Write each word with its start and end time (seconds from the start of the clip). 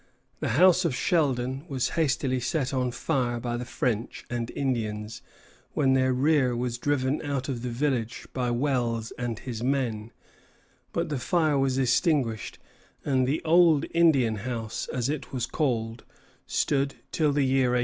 The 0.39 0.57
house 0.57 0.83
of 0.83 0.95
Sheldon 0.95 1.63
was 1.67 1.89
hastily 1.89 2.39
set 2.39 2.73
on 2.73 2.89
fire 2.89 3.39
by 3.39 3.55
the 3.55 3.65
French 3.65 4.25
and 4.31 4.49
Indians 4.55 5.21
when 5.73 5.93
their 5.93 6.11
rear 6.11 6.55
was 6.55 6.79
driven 6.79 7.21
out 7.21 7.47
of 7.49 7.61
the 7.61 7.69
village 7.69 8.27
by 8.33 8.49
Wells 8.49 9.11
and 9.19 9.37
his 9.37 9.61
men; 9.61 10.09
but 10.91 11.09
the 11.09 11.19
fire 11.19 11.59
was 11.59 11.77
extinguished, 11.77 12.57
and 13.05 13.27
"the 13.27 13.43
Old 13.43 13.85
Indian 13.93 14.37
House," 14.37 14.87
as 14.91 15.07
it 15.07 15.31
was 15.31 15.45
called, 15.45 16.03
stood 16.47 16.95
till 17.11 17.31
the 17.31 17.43
year 17.45 17.73
1849. 17.73 17.79